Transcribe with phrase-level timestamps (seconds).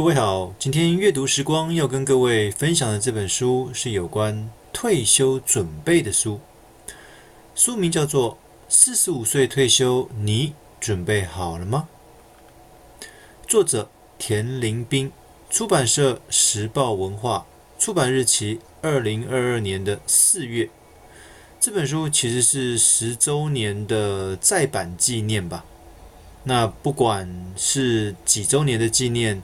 [0.00, 6.40] 各位好，今天阅读时光要跟各位分享的这本书是有关退休准备的书，
[7.54, 8.32] 书名叫做
[8.66, 11.86] 《四十五岁退休，你准备好了吗？》
[13.46, 15.12] 作者田林斌，
[15.50, 17.44] 出版社时报文化，
[17.78, 20.70] 出版日期二零二二年的四月。
[21.60, 25.66] 这本书其实是十周年的再版纪念吧。
[26.44, 29.42] 那不管是几周年的纪念，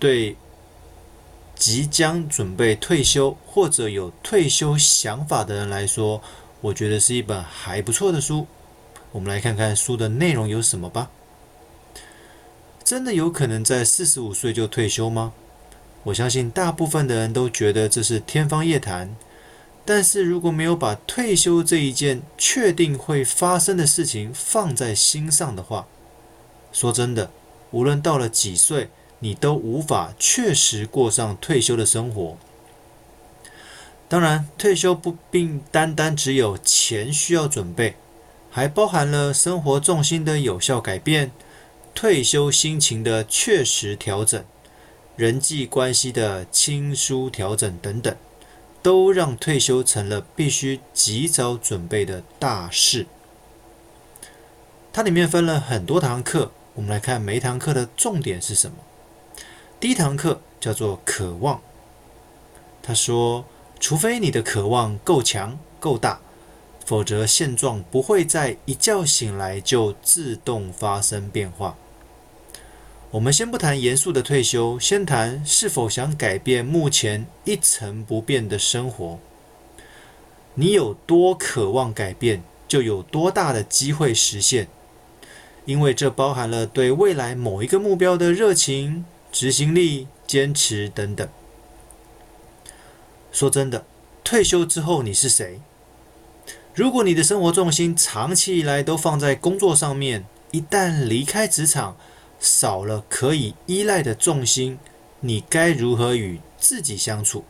[0.00, 0.36] 对
[1.54, 6.20] 即将准备退休或者有退休想法的人来说，
[6.62, 8.46] 我觉得是一本还不错的书。
[9.12, 11.10] 我们来看看书的内容有什么吧。
[12.82, 15.32] 真的有可能在四十五岁就退休吗？
[16.04, 19.14] 我相信大部分的人都觉得这是天方夜谭。
[19.84, 25.86] 但是如果没有把退休这一件确定会发生的事情放在心上的话，
[26.72, 27.30] 说真的，
[27.70, 28.88] 无论到了几岁，
[29.20, 32.36] 你都无法确实过上退休的生活。
[34.08, 37.94] 当然，退休不并单单只有钱需要准备，
[38.50, 41.30] 还包含了生活重心的有效改变、
[41.94, 44.44] 退休心情的确实调整、
[45.16, 48.14] 人际关系的亲疏调整等等。
[48.82, 53.04] 都让退休成了必须及早准备的大事。
[54.90, 58.78] 它里面分了很多堂课，我们来看每一堂课的重点是什么。
[59.80, 61.58] 第一堂课叫做渴望。
[62.82, 63.46] 他说，
[63.80, 66.20] 除非你的渴望够强够大，
[66.84, 71.78] 否则现状不会在一觉醒来就自动发生变化。
[73.12, 79.18] 我们先不谈严肃的退休，先谈是否想改变目前一成不变的生活。
[80.56, 84.68] 你有多渴望改变，就有多大的机会实现，
[85.64, 91.28] 因为这包含了对未来某一个目标的热情、执行力、坚持等等。
[93.32, 93.84] 说真的，
[94.24, 95.60] 退休之后你是谁？
[96.74, 101.96] 如果你的生活重心长期以来都放在工作上面，一旦离开职场，
[102.38, 104.78] 少了可以依赖的重心，
[105.20, 107.44] 你该如何与自己相处？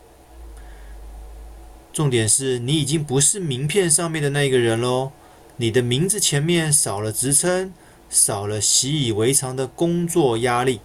[1.93, 5.11] 重点是你已经不是名片上面的那个人喽，
[5.57, 7.73] 你的名字前面少了职称，
[8.09, 10.79] 少了习以为常的工作压力，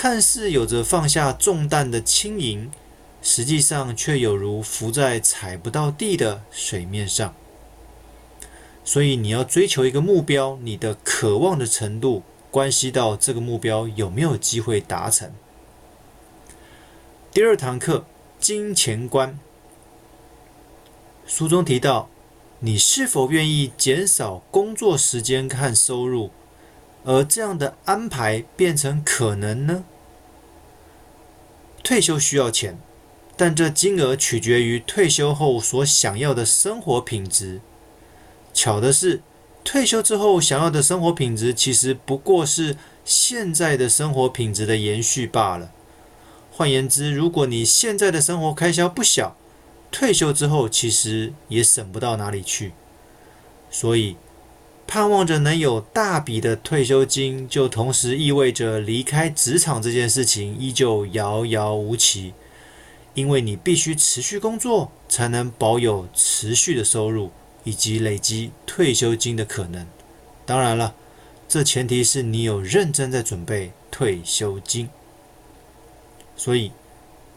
[0.00, 2.70] 看似有着放下重担的轻盈，
[3.20, 7.34] 实际上却有如浮在踩不到地的水面上。
[8.82, 12.22] 所以你要追求一个目标，你的渴望的程度。
[12.50, 15.30] 关系到这个目标有没有机会达成。
[17.30, 18.06] 第二堂课，
[18.38, 19.38] 金钱观。
[21.26, 22.08] 书中提到，
[22.60, 26.30] 你是否愿意减少工作时间和收入，
[27.04, 29.84] 而这样的安排变成可能呢？
[31.82, 32.78] 退休需要钱，
[33.36, 37.60] 但这金额取决于退休后所想要的生活品质。
[38.52, 39.22] 巧的是，
[39.64, 45.72] 退休之后想要的生活品质，其实不过是现在的生活品质的延续罢了。
[46.52, 49.36] 换言之，如果你现在的生活开销不小，
[49.90, 52.72] 退休之后其实也省不到哪里去。
[53.70, 54.16] 所以，
[54.90, 62.34] 盼望着能有大笔的退休金，就同时意味着离开职场这件事情依旧遥遥无期，
[63.14, 67.30] 因为你必须持续工作，才能保有持续的收入。
[67.62, 69.86] 以及累积退休金的可能，
[70.46, 70.94] 当然了，
[71.46, 74.88] 这前提是你有认真在准备退休金。
[76.38, 76.72] 所以，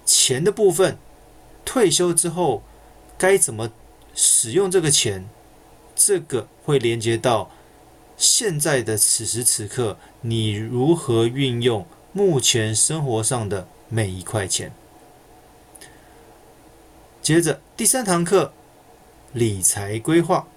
[0.06, 0.98] 钱的部分，
[1.66, 2.64] 退休之后
[3.18, 3.70] 该怎么
[4.16, 5.28] 使用这个钱，
[5.96, 7.52] 这个会连接到
[8.18, 14.74] 现在的此时此刻，你如何运用目前生活上的每一块钱。
[17.22, 18.54] 接着第三堂课。
[19.36, 20.48] 理财规划，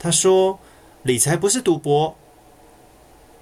[0.00, 0.58] 他说
[1.04, 2.16] ：“理财不是赌博，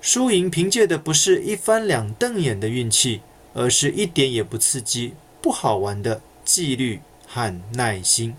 [0.03, 3.23] 输赢凭借的不是一翻两瞪眼的运气，
[3.55, 8.37] 而是一点也不刺激、不好玩的纪律和耐心。”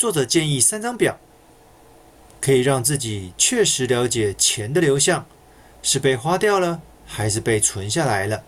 [0.00, 1.18] 作者建议三张表，
[2.40, 5.26] 可以让自己确实了解钱的流向，
[5.82, 8.42] 是被花掉了，还是被存下来了。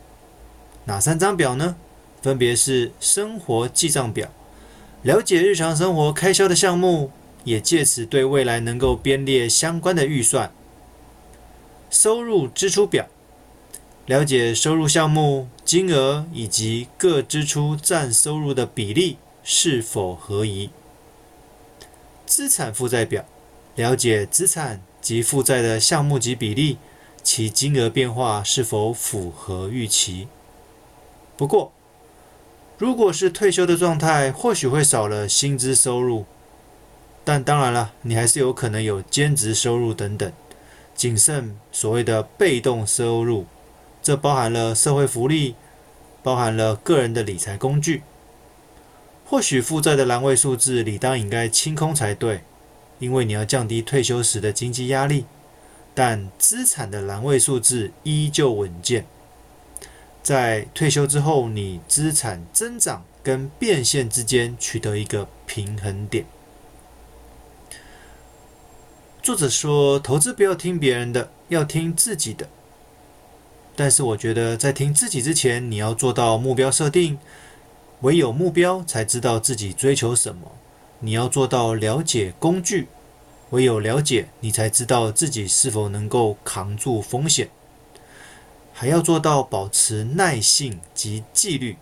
[0.87, 1.77] 哪三张表呢？
[2.23, 4.31] 分别是生活记账表。
[5.03, 7.11] 了解日常生活开销的项目，
[7.45, 10.51] 也借此对未来能够编列相关的预算。
[11.91, 13.07] 收入支出表，
[14.07, 20.71] 了解收入项目金额以及各支出占收入的比例是否合宜。
[22.27, 23.25] 资产负债表，
[23.75, 26.79] 了解资产及负债的项目及比例，
[27.23, 30.29] 其金额变化是否符合预期。
[31.37, 31.73] 不过，
[32.79, 36.25] 如果是退休的状态，或许会少了薪资收入，
[37.25, 40.33] 但当然了，你还是有可能有兼职收入等等，
[40.95, 43.47] 仅剩所谓的被动收入，
[44.03, 45.55] 这包含了社会福利，
[46.23, 48.03] 包含了个人的理财工具。
[49.33, 52.43] 或许负债的栏位数字理当应该清空才对，
[52.99, 55.25] 因为你要降低退休时的经济压力。
[55.95, 59.07] 但资产的栏位数字依旧稳健，
[60.23, 66.27] 在退休之后，你资产增长跟变现之间取得一个平衡点。
[69.23, 72.51] 作者说，投资不要听别人的，要听自己的。
[73.75, 77.19] 但是我觉得，在听自己之前，你要做到目标设定。
[78.03, 80.53] 唯有目标，才知道自己追求什么。
[81.01, 82.89] 你要做到了解工具，
[83.51, 87.49] 唯有了解，你才知道自己是否能够扛住风险。
[88.73, 91.77] 还要做到保持耐性及纪律，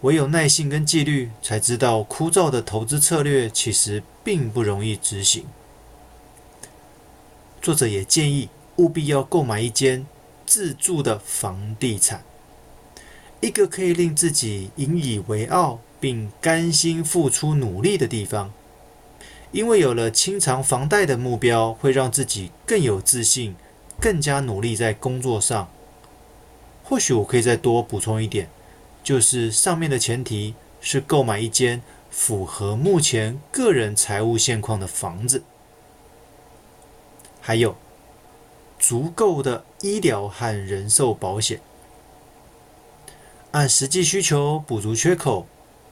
[0.00, 5.44] 唯有耐性跟纪律，才知道枯燥的投资策略其实并不容易执行。
[7.60, 10.06] 作者也建议，务必要购买一间
[10.46, 12.22] 自住的房地产。
[13.40, 18.52] 一个可以令自己引以为傲并甘心付出努力的地方，
[19.52, 23.54] 因为有了清偿房贷的目标，会让自己更有自信，
[24.00, 25.68] 更加努力在工作上。
[26.82, 28.48] 或许我可以再多补充一点，
[29.04, 35.42] 就是上面的前提是购买一间符合目前个人财务现况的房子，
[37.40, 37.76] 还有
[38.78, 41.60] 足够的医疗和人寿保险。
[43.56, 45.46] 按实际需求补足缺口，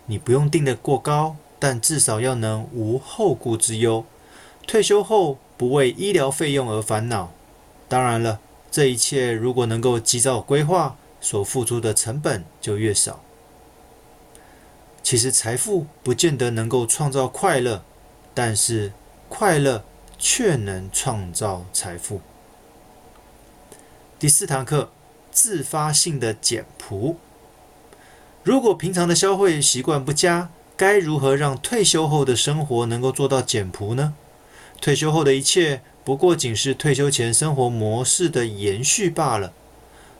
[0.05, 4.05] 你不用定得过高，但至少要能无后顾之忧，
[4.67, 7.33] 退休后不为医疗费用而烦恼。
[7.89, 8.39] 当然了，
[8.71, 13.23] 这一切如果能够及早规划，所付出的成本就越少。
[15.03, 17.83] 其实财富不见得能够创造快乐，
[18.35, 18.93] 但是
[19.31, 19.83] 快乐
[20.19, 22.21] 却能创造财富。
[24.19, 24.91] 第四堂课，
[25.33, 27.17] 自发性的简朴。
[28.45, 34.13] 如果平常的消费习惯不佳，该如何让退休后的生活能够做到简朴呢？
[34.83, 39.55] 退休后的一切不过仅是退休前生活模式的延续罢了。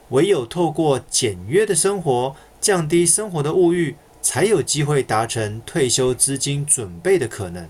[0.09, 7.69] 唯有透过简约的生活，降低生活的物欲，才有机会达成退休资金准备的可能。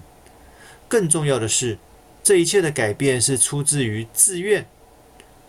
[0.88, 1.78] 更重要的是，
[2.24, 4.66] 这一切的改变是出自于自愿，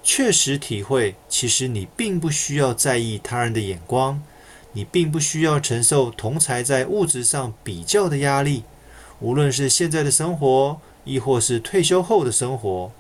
[0.03, 4.21] 确实体会，其实你并不需要在意他人的眼光。
[4.77, 8.63] 你并不需要承受同才在物质上比较的压力，
[9.21, 12.93] 无论是现在的生活，亦或是退休后的生活，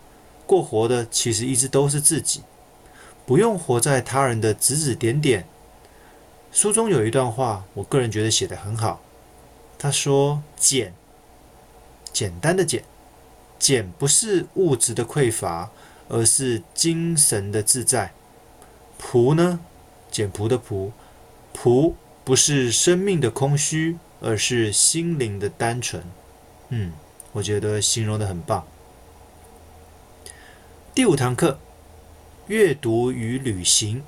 [0.46, 2.40] 过活的其实一直都是自己，
[3.26, 5.46] 不用活在他人的指指点点。
[6.50, 9.02] 书中有一段话，我个人觉得写得很好。
[9.78, 10.94] 他说：“简，
[12.10, 12.84] 简单的简，
[13.58, 15.68] 简不是物质的匮乏，
[16.08, 18.14] 而是精神的自在。
[18.96, 19.60] 朴呢，
[20.10, 20.90] 简朴的朴。”
[21.56, 26.02] 朴不是生命的空虚，而是心灵的单纯。
[26.68, 26.92] 嗯，
[27.32, 28.66] 我觉得形容得很棒。
[30.94, 31.58] 第五堂课，
[32.48, 34.02] 阅读与旅行。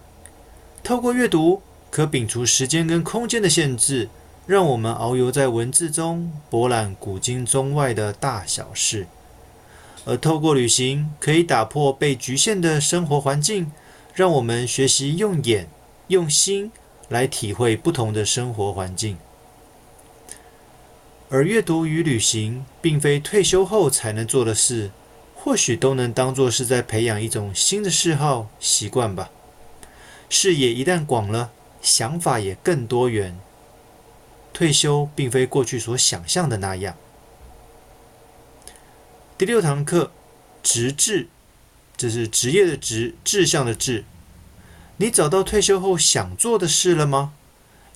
[0.84, 4.10] 透过阅读，可摒除时间跟空间的限制，
[4.46, 9.06] 让我们遨游在文字中，博览古今中外的大小事；
[10.04, 13.72] 而透过旅行，可以打破被局限的生活环境，
[14.12, 15.66] 让我们学习用眼、
[16.08, 16.70] 用心。
[17.08, 19.16] 来体会不同的生活环境，
[21.30, 24.90] 而阅读与旅行并非退休后才能做的事，
[25.34, 29.30] 或许都能当作是在培养一种新的嗜好习惯吧。
[30.28, 31.50] 视野一旦广了，
[31.80, 33.38] 想法也更多元。
[34.52, 36.96] 退休并非过去所想象的那样。
[39.38, 40.10] 第六堂课，
[40.62, 41.28] 职志，
[41.96, 44.04] 这是职业的职，志向的志。
[45.00, 47.32] 你找到退休后想做的事了吗？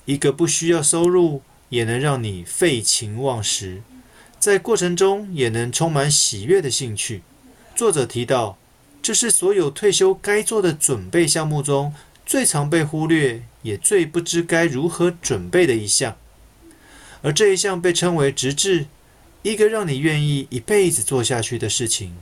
[0.05, 3.81] 一个不需要收入也能让你废寝忘食，
[4.39, 7.21] 在过程中也能充满喜悦的兴趣。
[7.75, 8.57] 作者提到，
[9.01, 11.93] 这是所有退休该做的准备项目中
[12.25, 16.15] 最常被忽略，也最不知该如何准备的一项。
[17.21, 18.85] 而这一项被称为直至，
[19.41, 22.15] 一个让你愿意一辈子做下去的事情。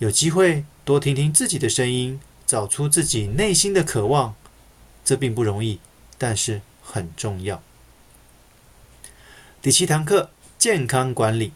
[0.00, 2.20] 有机会多听听自己的声音。
[2.46, 4.34] 找出自己内心的渴望，
[5.04, 5.80] 这并不容易，
[6.18, 7.62] 但是很重要。
[9.62, 11.52] 第七堂课：健康管理。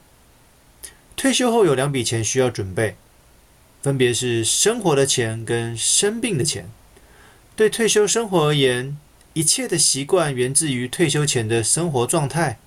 [1.16, 2.96] 退休后有两笔钱需要准备，
[3.82, 6.70] 分别是生活的钱跟生病的钱。
[7.54, 8.96] 对退休生活而言，
[9.32, 12.58] 一切的习惯源自于退休前的生活状态，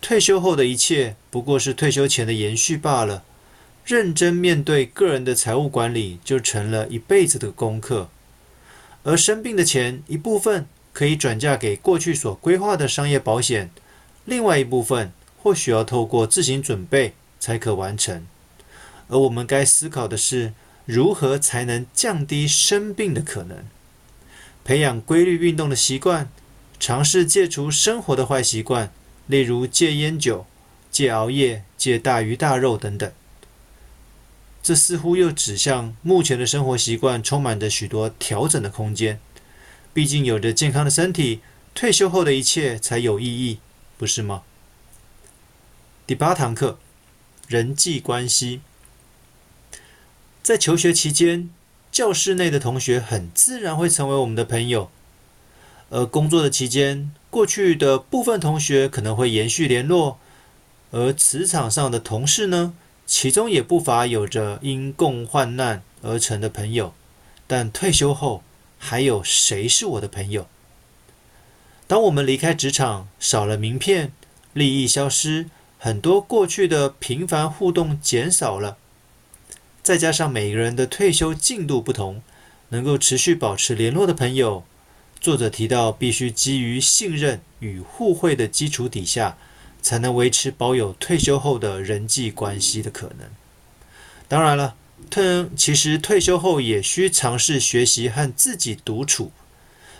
[0.00, 3.24] 退休后的一切不过是退休前的延续罢了。
[3.84, 8.08] 认真面对个人的财务管理，就成了一辈子的功课。
[9.02, 13.70] 而生病的钱，一部分可以转嫁给过去所规划的商业保险，
[14.24, 15.12] 另外一部分
[15.42, 18.24] 或许要透过自行准备才可完成。
[19.08, 20.52] 而我们该思考的是，
[20.86, 23.64] 如何才能降低生病的可能？
[24.64, 26.30] 培养规律运动的习惯，
[26.78, 28.92] 尝试戒除生活的坏习惯，
[29.26, 30.46] 例如戒烟酒、
[30.92, 33.10] 戒熬夜、戒大鱼大肉等等。
[34.62, 39.18] 这似乎又指向目前的生活习惯充满着许多调整的空间。
[39.92, 41.40] 毕竟有着健康的身体，
[41.74, 43.58] 退休后的一切才有意义，
[43.98, 44.42] 不是吗？
[46.06, 46.78] 第八堂课，
[47.48, 48.60] 人际关系。
[50.42, 51.50] 在求学期间，
[51.90, 54.90] 教室内的同学很自然会成为我们的朋友，
[55.90, 60.18] 而工作的期间，过去的部分同学可能会延续联络，
[60.90, 62.74] 而职场上的同事呢？
[63.12, 66.94] 其中也不乏有着因共患难而成的朋友，
[67.46, 68.42] 但退休后
[68.78, 70.48] 还有谁是我的朋友？
[71.86, 74.12] 当我们离开职场，少了名片，
[74.54, 78.78] 利益消失，很多过去的频繁互动减少了，
[79.82, 82.22] 再加上每个人的退休进度不同，
[82.70, 84.64] 能够持续保持联络的朋友，
[85.20, 89.36] 作者提到必须基于信任与互惠的基础底下。
[89.82, 93.28] 才能维持保有退休后的人际关系的可能。
[94.28, 94.74] 当然了，
[95.10, 99.32] 退其实退休后也需尝试学习和自己独处。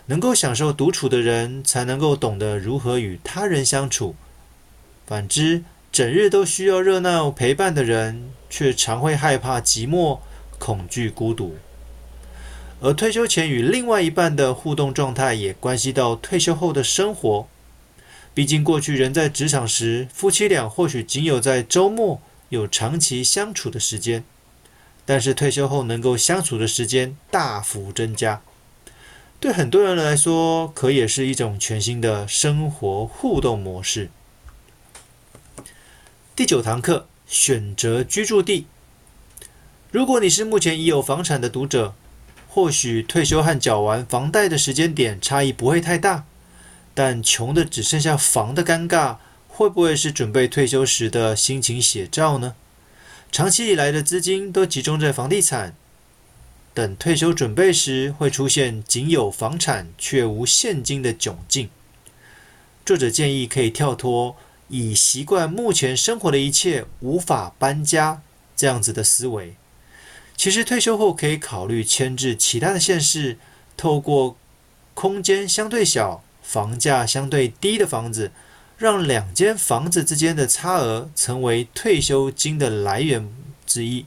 [0.07, 4.15] 能够享受独处的人，才能够懂得如何与他人相处。
[5.05, 5.63] 反之，
[5.93, 10.19] 整日都需要热闹陪伴的人，却常会害怕寂寞、
[10.59, 11.55] 恐惧孤独。
[12.81, 17.47] 而退休前与另外一半的互动状态，也关系到退休后的生活。
[18.33, 24.23] 毕竟，过去人在职场时，夫妻俩或许仅有在周末有长期相处的时间，
[25.05, 28.41] 但是退休后能够相处的时间大幅增加。
[29.39, 34.09] 对很多人来说，可也是一种全新的生活互动模式。
[36.35, 38.65] 第九堂课，选择居住地。
[39.91, 41.93] 如果你是目前已有房产的读者，
[42.47, 46.25] 或许退休和缴完房贷的时间点差异不会太大。
[46.93, 52.55] 但穷的只剩下房的尴尬，会不会是准备退休时的心情写照呢？
[53.31, 55.75] 长期以来的资金都集中在房地产，
[56.73, 61.69] 等退休准备时，会出现仅有房产却无现金的窘境。
[62.85, 64.35] 作者建议可以跳脱
[64.67, 68.21] 已习惯目前生活的一切无法搬家
[68.55, 69.55] 这样子的思维。
[70.35, 73.37] 其实退休后可以考虑迁至其他的县市，
[73.75, 74.37] 透过
[74.93, 76.23] 空间相对小。
[76.43, 78.31] 房价相对低的房子，
[78.77, 83.33] 让两间房子之间的差额成为退休金的来源
[83.65, 84.05] 之一。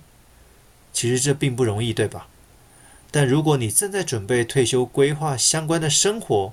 [0.92, 2.28] 其实这并不容易，对吧？
[3.10, 6.52] 但如果你正在准备退休规划相关的生活，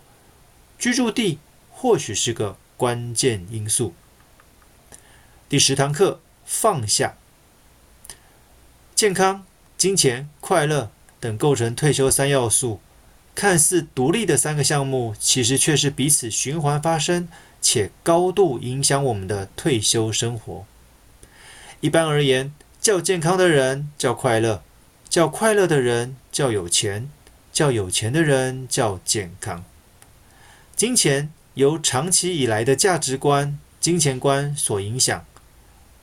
[0.79, 3.93] 居住地或许是个关键因素。
[5.49, 7.15] 第十堂课，放下。
[8.95, 9.45] 健康、
[9.77, 12.79] 金钱、快乐等构成退休三要素。
[13.35, 17.27] 看似独立的三个项目，其实却是彼此循环发生，
[17.61, 20.65] 且高度影响我们的退休生活。
[21.81, 24.63] 一般而言，较健康的人较快乐，
[25.09, 27.09] 较快乐的人较有钱，
[27.51, 29.63] 较有钱的人较健康。
[30.75, 35.25] 金钱由长期以来的价值观、金钱观所影响；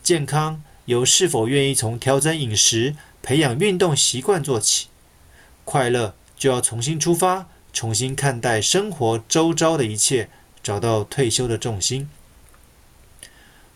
[0.03, 4.89] 健康由是否愿意从调整饮食、培养运动习惯做起；
[5.65, 6.15] 快乐。
[6.41, 10.31] 就要重新出发，重新看待生活周遭的一切，
[10.63, 12.09] 找到退休的重心。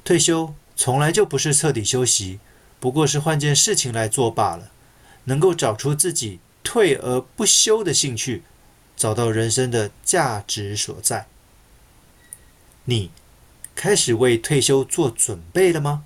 [0.02, 2.40] 退休从来就不是彻底休息，
[2.80, 4.70] 不过是换件事情来做罢了。
[5.24, 8.42] 能够找出自己退而不休的兴趣，
[8.96, 11.26] 找到人生的价值所在。
[12.86, 13.10] 你
[13.74, 16.04] 开始为退休做准备了吗？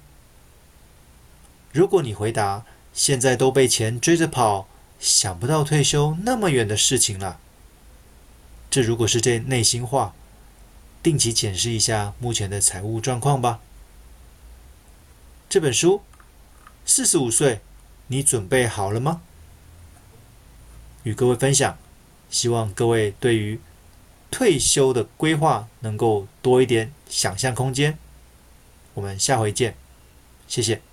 [1.70, 4.66] 如果你回答现在都被钱追着跑。
[4.98, 7.38] 想不到退休那么远的事情了。
[8.70, 10.14] 这如果是这内心话，
[11.02, 13.60] 定期检视一下目前的财务状况吧。
[15.48, 16.02] 这本书，
[16.84, 17.60] 四十五岁，
[18.08, 19.22] 你准备好了吗？
[21.04, 21.78] 与各位分享，
[22.28, 23.58] 希望各位对于
[24.30, 27.96] 退休的规划能够多一点想象空间。
[28.94, 29.74] 我们下回见，
[30.46, 30.87] 谢谢。